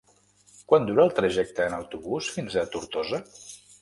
[0.71, 3.21] Quant dura el trajecte en autobús fins a Tortosa?